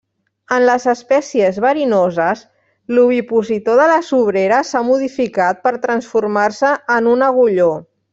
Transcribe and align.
En 0.55 0.63
les 0.67 0.85
espècies 0.91 1.57
verinoses, 1.65 2.41
l'ovipositor 2.97 3.77
de 3.81 3.85
les 3.91 4.09
obreres 4.23 4.71
s'ha 4.73 4.81
modificat 4.91 5.61
per 5.67 5.75
transformar-se 5.85 6.73
en 6.97 7.11
un 7.17 7.27
agulló. 7.29 7.69